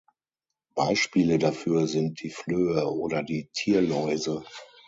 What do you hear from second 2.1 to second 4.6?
die Flöhe, oder die Tierläuse.